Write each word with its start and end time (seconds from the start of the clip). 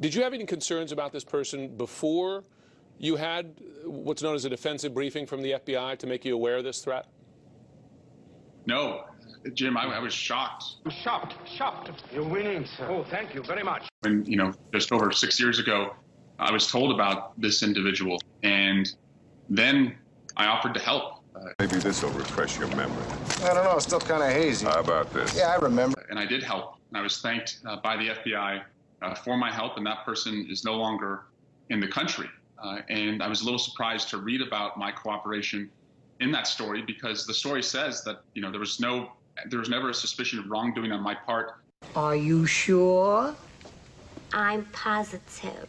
Did 0.00 0.14
you 0.14 0.22
have 0.22 0.32
any 0.32 0.44
concerns 0.46 0.92
about 0.92 1.12
this 1.12 1.24
person 1.24 1.76
before 1.76 2.44
you 2.98 3.16
had 3.16 3.60
what's 3.84 4.22
known 4.22 4.34
as 4.34 4.44
a 4.44 4.48
defensive 4.48 4.94
briefing 4.94 5.26
from 5.26 5.42
the 5.42 5.52
FBI 5.52 5.98
to 5.98 6.06
make 6.06 6.24
you 6.24 6.34
aware 6.34 6.56
of 6.56 6.64
this 6.64 6.80
threat? 6.80 7.06
No, 8.66 9.04
Jim, 9.54 9.76
I, 9.76 9.84
I 9.84 9.98
was 9.98 10.12
shocked. 10.12 10.64
I'm 10.84 10.90
shocked, 11.02 11.34
shocked. 11.56 11.90
You're 12.12 12.28
winning, 12.28 12.66
sir. 12.76 12.86
Oh, 12.88 13.04
thank 13.10 13.34
you 13.34 13.42
very 13.42 13.62
much. 13.62 13.88
When, 14.02 14.24
you 14.24 14.36
know, 14.36 14.52
just 14.72 14.92
over 14.92 15.10
six 15.10 15.40
years 15.40 15.58
ago, 15.58 15.94
I 16.38 16.52
was 16.52 16.70
told 16.70 16.92
about 16.92 17.40
this 17.40 17.62
individual, 17.62 18.20
and 18.42 18.88
then 19.48 19.96
I 20.36 20.46
offered 20.46 20.74
to 20.74 20.80
help. 20.80 21.24
Uh, 21.34 21.40
Maybe 21.58 21.76
this 21.76 22.02
will 22.02 22.10
refresh 22.10 22.58
your 22.58 22.68
memory. 22.68 23.02
I 23.42 23.54
don't 23.54 23.64
know, 23.64 23.74
it's 23.76 23.84
still 23.86 24.00
kind 24.00 24.22
of 24.22 24.30
hazy. 24.30 24.66
How 24.66 24.80
about 24.80 25.12
this? 25.12 25.36
Yeah, 25.36 25.48
I 25.48 25.56
remember. 25.56 26.00
and 26.10 26.18
I 26.18 26.26
did 26.26 26.42
help. 26.42 26.74
And 26.90 26.98
I 26.98 27.02
was 27.02 27.20
thanked 27.20 27.60
uh, 27.66 27.76
by 27.80 27.96
the 27.96 28.08
FBI 28.10 28.62
uh, 29.02 29.14
for 29.14 29.36
my 29.36 29.50
help, 29.50 29.76
and 29.76 29.86
that 29.86 30.04
person 30.04 30.46
is 30.50 30.64
no 30.64 30.76
longer 30.76 31.22
in 31.70 31.80
the 31.80 31.88
country. 31.88 32.28
Uh, 32.62 32.78
and 32.88 33.22
I 33.22 33.28
was 33.28 33.42
a 33.42 33.44
little 33.44 33.58
surprised 33.58 34.08
to 34.10 34.18
read 34.18 34.40
about 34.42 34.76
my 34.76 34.90
cooperation 34.90 35.70
in 36.20 36.32
that 36.32 36.46
story 36.48 36.82
because 36.82 37.26
the 37.26 37.34
story 37.34 37.62
says 37.62 38.02
that 38.04 38.16
you 38.34 38.42
know 38.42 38.50
there 38.50 38.60
was 38.60 38.80
no, 38.80 39.08
there 39.48 39.60
was 39.60 39.68
never 39.68 39.90
a 39.90 39.94
suspicion 39.94 40.38
of 40.40 40.46
wrongdoing 40.50 40.90
on 40.90 41.00
my 41.02 41.14
part, 41.14 41.52
Are 41.94 42.16
you 42.16 42.46
sure? 42.46 43.34
I'm 44.32 44.66
positive. 44.72 45.68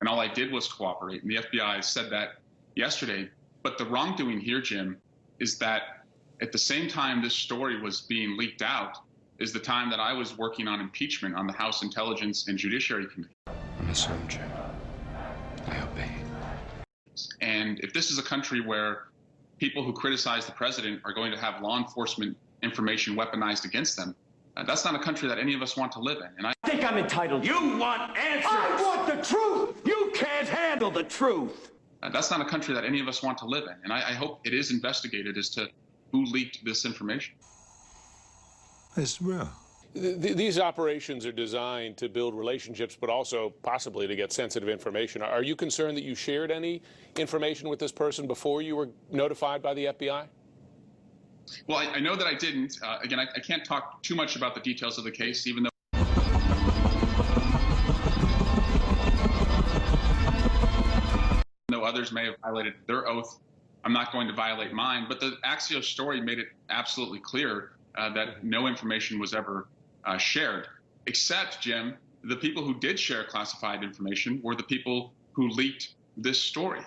and 0.00 0.08
all 0.08 0.20
I 0.20 0.28
did 0.28 0.52
was 0.52 0.68
cooperate. 0.68 1.22
And 1.22 1.30
the 1.30 1.36
FBI 1.36 1.82
said 1.82 2.10
that 2.12 2.28
yesterday. 2.76 3.28
But 3.64 3.76
the 3.78 3.84
wrongdoing 3.86 4.40
here, 4.40 4.60
Jim, 4.62 4.98
is 5.40 5.58
that 5.58 5.82
at 6.40 6.52
the 6.52 6.58
same 6.58 6.88
time 6.88 7.20
this 7.22 7.34
story 7.34 7.80
was 7.80 8.02
being 8.08 8.36
leaked 8.38 8.62
out, 8.62 8.96
is 9.40 9.52
the 9.52 9.58
time 9.60 9.90
that 9.90 10.00
I 10.00 10.12
was 10.12 10.36
working 10.38 10.68
on 10.68 10.80
impeachment 10.80 11.34
on 11.34 11.46
the 11.46 11.52
House 11.52 11.82
Intelligence 11.82 12.46
and 12.48 12.58
Judiciary 12.58 13.06
Committee. 13.12 13.34
I'm 13.78 13.88
a 13.90 13.94
soldier. 13.94 14.40
I 15.70 15.80
obey. 15.80 16.10
And 17.40 17.80
if 17.80 17.92
this 17.92 18.10
is 18.10 18.18
a 18.18 18.22
country 18.22 18.60
where 18.60 19.02
people 19.58 19.82
who 19.84 19.92
criticize 19.92 20.46
the 20.46 20.52
president 20.52 21.00
are 21.04 21.12
going 21.12 21.32
to 21.32 21.38
have 21.38 21.62
law 21.62 21.78
enforcement 21.78 22.36
information 22.62 23.16
weaponized 23.16 23.64
against 23.64 23.96
them, 23.96 24.14
uh, 24.56 24.64
that's 24.64 24.84
not 24.84 24.94
a 24.94 24.98
country 24.98 25.28
that 25.28 25.38
any 25.38 25.54
of 25.54 25.62
us 25.62 25.76
want 25.76 25.92
to 25.92 26.00
live 26.00 26.18
in. 26.18 26.30
And 26.38 26.46
I 26.46 26.52
I 26.64 26.68
think 26.70 26.84
I'm 26.84 26.98
entitled. 26.98 27.44
You 27.44 27.78
want 27.78 28.16
answers. 28.16 28.46
I 28.50 28.82
want 28.82 29.06
the 29.08 29.24
truth. 29.24 29.76
You 29.86 30.12
can't 30.14 30.48
handle 30.48 30.90
the 30.90 31.02
truth. 31.04 31.72
uh, 32.02 32.10
that's 32.10 32.30
not 32.30 32.40
a 32.40 32.44
country 32.44 32.74
that 32.74 32.84
any 32.84 33.00
of 33.00 33.08
us 33.08 33.22
want 33.22 33.38
to 33.38 33.46
live 33.46 33.64
in. 33.64 33.76
And 33.84 33.92
I, 33.92 34.10
I 34.10 34.12
hope 34.12 34.40
it 34.44 34.54
is 34.54 34.70
investigated 34.70 35.36
as 35.38 35.50
to 35.50 35.68
who 36.12 36.24
leaked 36.26 36.58
this 36.64 36.84
information. 36.84 37.34
It's 38.96 39.22
real. 39.22 39.48
Th- 39.94 40.20
th- 40.20 40.36
these 40.36 40.58
operations 40.58 41.26
are 41.26 41.32
designed 41.32 41.96
to 41.98 42.08
build 42.08 42.34
relationships, 42.34 42.96
but 43.00 43.10
also 43.10 43.50
possibly 43.62 44.06
to 44.06 44.16
get 44.16 44.32
sensitive 44.32 44.68
information. 44.68 45.22
Are 45.22 45.42
you 45.42 45.56
concerned 45.56 45.96
that 45.96 46.04
you 46.04 46.14
shared 46.14 46.50
any 46.50 46.82
information 47.16 47.68
with 47.68 47.78
this 47.78 47.92
person 47.92 48.26
before 48.26 48.62
you 48.62 48.76
were 48.76 48.88
notified 49.10 49.62
by 49.62 49.74
the 49.74 49.86
FBI? 49.86 50.26
Well, 51.66 51.78
I, 51.78 51.86
I 51.86 52.00
know 52.00 52.14
that 52.14 52.26
I 52.26 52.34
didn't. 52.34 52.78
Uh, 52.82 52.98
again, 53.02 53.18
I, 53.18 53.26
I 53.34 53.40
can't 53.40 53.64
talk 53.64 54.02
too 54.02 54.14
much 54.14 54.36
about 54.36 54.54
the 54.54 54.60
details 54.60 54.98
of 54.98 55.04
the 55.04 55.10
case, 55.10 55.46
even 55.46 55.64
though. 55.64 55.70
Though 61.68 61.84
others 61.84 62.12
may 62.12 62.26
have 62.26 62.34
violated 62.42 62.74
their 62.86 63.08
oath, 63.08 63.40
I'm 63.84 63.92
not 63.92 64.12
going 64.12 64.28
to 64.28 64.34
violate 64.34 64.72
mine. 64.72 65.06
But 65.08 65.20
the 65.20 65.36
Axios 65.44 65.84
story 65.84 66.20
made 66.20 66.38
it 66.38 66.48
absolutely 66.68 67.20
clear 67.20 67.72
uh, 67.96 68.12
that 68.14 68.44
no 68.44 68.66
information 68.66 69.18
was 69.18 69.34
ever 69.34 69.68
uh, 70.04 70.18
shared, 70.18 70.66
except, 71.06 71.60
Jim, 71.60 71.96
the 72.24 72.36
people 72.36 72.62
who 72.62 72.78
did 72.78 72.98
share 72.98 73.24
classified 73.24 73.82
information 73.82 74.40
were 74.42 74.54
the 74.54 74.62
people 74.62 75.12
who 75.32 75.48
leaked 75.48 75.94
this 76.16 76.40
story. 76.40 76.80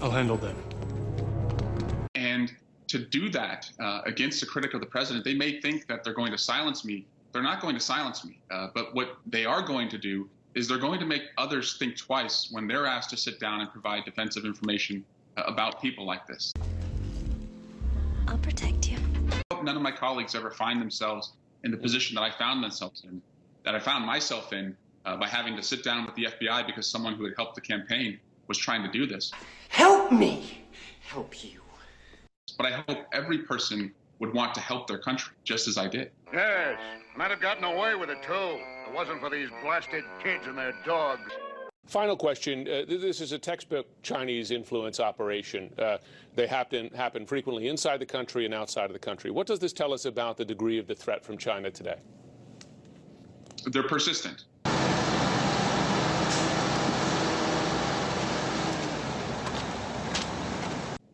I'll 0.00 0.10
handle 0.10 0.36
them. 0.36 0.56
And 2.14 2.52
to 2.88 2.98
do 2.98 3.28
that 3.30 3.70
uh, 3.80 4.02
against 4.06 4.42
a 4.42 4.46
critic 4.46 4.74
of 4.74 4.80
the 4.80 4.86
president, 4.86 5.24
they 5.24 5.34
may 5.34 5.60
think 5.60 5.86
that 5.88 6.04
they're 6.04 6.14
going 6.14 6.32
to 6.32 6.38
silence 6.38 6.84
me. 6.84 7.06
They're 7.32 7.42
not 7.42 7.60
going 7.60 7.74
to 7.74 7.80
silence 7.80 8.24
me. 8.24 8.38
Uh, 8.50 8.68
but 8.74 8.94
what 8.94 9.18
they 9.26 9.44
are 9.44 9.62
going 9.62 9.88
to 9.88 9.98
do 9.98 10.28
is 10.54 10.68
they're 10.68 10.78
going 10.78 11.00
to 11.00 11.06
make 11.06 11.22
others 11.36 11.76
think 11.78 11.96
twice 11.96 12.48
when 12.52 12.68
they're 12.68 12.86
asked 12.86 13.10
to 13.10 13.16
sit 13.16 13.40
down 13.40 13.60
and 13.60 13.70
provide 13.70 14.04
defensive 14.04 14.44
information 14.44 15.04
uh, 15.36 15.42
about 15.46 15.82
people 15.82 16.06
like 16.06 16.26
this. 16.26 16.52
I'll 18.28 18.38
protect 18.38 18.62
you. 18.64 18.64
I 18.64 18.68
hope 18.72 18.83
none 19.64 19.76
of 19.76 19.82
my 19.82 19.92
colleagues 19.92 20.34
ever 20.34 20.50
find 20.50 20.80
themselves 20.80 21.32
in 21.64 21.70
the 21.70 21.76
position 21.76 22.14
that 22.14 22.22
I 22.22 22.30
found 22.30 22.62
themselves 22.62 23.02
in, 23.04 23.20
that 23.64 23.74
I 23.74 23.78
found 23.78 24.04
myself 24.04 24.52
in 24.52 24.76
uh, 25.04 25.16
by 25.16 25.28
having 25.28 25.56
to 25.56 25.62
sit 25.62 25.82
down 25.82 26.06
with 26.06 26.14
the 26.14 26.24
FBI 26.24 26.66
because 26.66 26.86
someone 26.86 27.14
who 27.14 27.24
had 27.24 27.34
helped 27.36 27.54
the 27.54 27.60
campaign 27.60 28.18
was 28.48 28.58
trying 28.58 28.82
to 28.82 28.90
do 28.90 29.06
this. 29.06 29.32
Help 29.68 30.12
me. 30.12 30.64
Help 31.00 31.44
you. 31.44 31.60
But 32.56 32.66
I 32.66 32.84
hope 32.86 33.06
every 33.12 33.38
person 33.38 33.92
would 34.20 34.32
want 34.32 34.54
to 34.54 34.60
help 34.60 34.86
their 34.86 34.98
country, 34.98 35.34
just 35.44 35.66
as 35.66 35.76
I 35.76 35.88
did. 35.88 36.10
Yes, 36.32 36.78
I 37.14 37.18
might 37.18 37.30
have 37.30 37.40
gotten 37.40 37.64
away 37.64 37.94
with 37.94 38.10
it 38.10 38.22
too. 38.22 38.32
If 38.32 38.88
it 38.88 38.94
wasn't 38.94 39.20
for 39.20 39.30
these 39.30 39.48
blasted 39.62 40.04
kids 40.22 40.46
and 40.46 40.56
their 40.56 40.74
dogs. 40.84 41.32
Final 41.86 42.16
question. 42.16 42.66
Uh, 42.66 42.84
this 42.88 43.20
is 43.20 43.32
a 43.32 43.38
textbook 43.38 43.86
Chinese 44.02 44.50
influence 44.50 45.00
operation. 45.00 45.70
Uh, 45.78 45.98
they 46.34 46.46
happen, 46.46 46.88
happen 46.94 47.26
frequently 47.26 47.68
inside 47.68 48.00
the 48.00 48.06
country 48.06 48.46
and 48.46 48.54
outside 48.54 48.86
of 48.86 48.94
the 48.94 48.98
country. 48.98 49.30
What 49.30 49.46
does 49.46 49.58
this 49.58 49.72
tell 49.72 49.92
us 49.92 50.06
about 50.06 50.36
the 50.36 50.44
degree 50.44 50.78
of 50.78 50.86
the 50.86 50.94
threat 50.94 51.22
from 51.24 51.36
China 51.36 51.70
today? 51.70 51.98
They're 53.66 53.82
persistent. 53.82 54.44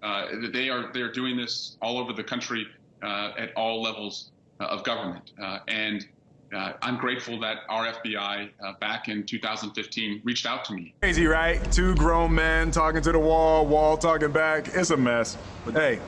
Uh, 0.03 0.27
they 0.53 0.71
are 0.71 0.91
they're 0.93 1.13
doing 1.13 1.37
this 1.37 1.77
all 1.83 1.99
over 1.99 2.13
the 2.13 2.25
country 2.25 2.67
uh, 3.03 3.33
at 3.37 3.55
all 3.55 3.83
levels 3.83 4.31
uh, 4.61 4.65
of 4.65 4.83
government, 4.85 5.33
uh, 5.41 5.59
and 5.69 6.07
uh, 6.55 6.73
I'm 6.83 6.97
grateful 6.97 7.39
that 7.41 7.59
our 7.69 7.87
FBI 7.93 8.51
uh, 8.65 8.73
back 8.81 9.09
in 9.09 9.25
2015 9.25 10.21
reached 10.25 10.47
out 10.47 10.65
to 10.67 10.73
me. 10.75 10.95
Crazy, 11.01 11.27
right? 11.27 11.61
Two 11.73 11.95
grown 11.95 12.35
men 12.35 12.71
talking 12.71 13.03
to 13.03 13.13
the 13.13 13.19
wall, 13.19 13.67
wall 13.67 13.97
talking 13.97 14.33
back. 14.33 14.69
It's 14.75 14.91
a 14.91 14.97
mess. 14.97 15.37
But 15.65 15.75
hey, 15.75 16.01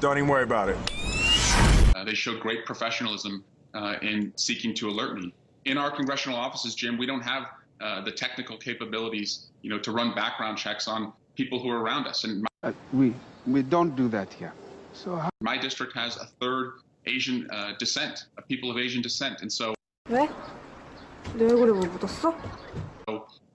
don't 0.00 0.16
even 0.16 0.28
worry 0.28 0.44
about 0.44 0.68
it. 0.68 0.76
Uh, 1.94 2.04
they 2.04 2.14
showed 2.14 2.40
great 2.40 2.64
professionalism 2.64 3.44
uh, 3.74 3.96
in 4.02 4.32
seeking 4.36 4.74
to 4.74 4.88
alert 4.88 5.18
me. 5.18 5.32
In 5.64 5.78
our 5.78 5.90
congressional 5.90 6.38
offices, 6.38 6.74
Jim, 6.74 6.98
we 6.98 7.06
don't 7.06 7.22
have 7.22 7.44
uh, 7.80 8.00
the 8.00 8.10
technical 8.10 8.56
capabilities, 8.56 9.48
you 9.62 9.70
know, 9.70 9.78
to 9.78 9.92
run 9.92 10.14
background 10.14 10.58
checks 10.58 10.88
on 10.88 11.12
people 11.36 11.60
who 11.60 11.68
are 11.70 11.82
around 11.82 12.06
us. 12.06 12.24
And 12.24 12.42
my, 12.42 12.48
Uh, 12.62 12.72
we 12.92 13.12
we 13.46 13.62
don't 13.62 13.94
do 13.96 14.08
that 14.08 14.32
here. 14.32 14.52
So 14.92 15.16
how 15.16 15.30
my 15.40 15.58
district 15.58 15.94
has 15.94 16.16
a 16.16 16.26
third 16.40 16.74
Asian 17.06 17.48
uh, 17.50 17.72
descent, 17.78 18.26
a 18.38 18.42
people 18.42 18.70
of 18.70 18.76
Asian 18.78 19.02
descent, 19.02 19.42
and 19.42 19.52
so 19.52 19.74
왜? 20.11 20.29
내 21.35 21.45
얼굴에 21.45 21.71
뭐 21.71 21.81
묻었어? 21.81 22.33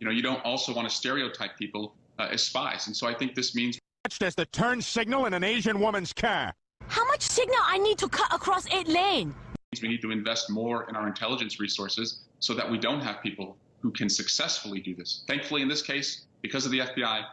you 0.01 0.07
know 0.07 0.11
you 0.11 0.23
don't 0.23 0.43
also 0.45 0.75
want 0.75 0.89
to 0.89 0.95
stereotype 0.95 1.57
people 1.57 1.95
uh, 2.19 2.29
as 2.31 2.43
spies. 2.43 2.89
And 2.89 2.97
so 2.97 3.07
I 3.07 3.15
think 3.15 3.35
this 3.35 3.55
means 3.55 3.79
As 4.05 4.35
the 4.35 4.47
turn 4.47 4.83
signal 4.83 5.27
in 5.27 5.33
an 5.33 5.45
Asian 5.45 5.81
woman's 5.81 6.13
car. 6.13 6.53
How 6.89 7.07
much 7.07 7.23
signal 7.23 7.59
I 7.65 7.79
need 7.79 7.99
to 7.99 8.09
cut 8.09 8.35
across 8.35 8.67
eight 8.73 8.89
lane? 8.89 9.35
we 9.81 9.89
need 9.89 10.03
to 10.03 10.11
invest 10.11 10.51
more 10.51 10.87
in 10.91 10.97
our 10.97 11.07
intelligence 11.07 11.59
resources 11.59 12.25
so 12.41 12.53
that 12.53 12.71
we 12.71 12.77
don't 12.77 13.01
have 13.01 13.23
people 13.23 13.57
who 13.81 13.91
can 13.91 14.11
successfully 14.11 14.81
do 14.81 14.95
this. 14.95 15.25
Thankfully, 15.27 15.63
in 15.63 15.69
this 15.69 15.81
case, 15.81 16.27
because 16.43 16.67
of 16.67 16.73
the 16.73 16.81
FBI, 16.81 17.25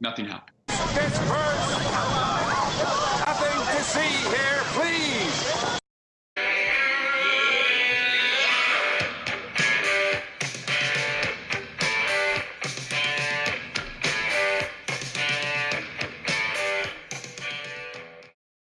nothing 0.00 0.26
happened. 0.26 0.54
This 0.68 1.16
hurts. 1.16 2.09